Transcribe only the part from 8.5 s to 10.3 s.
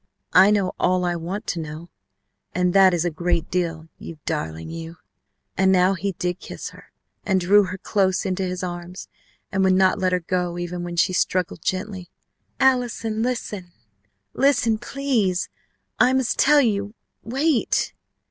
arms and would not let her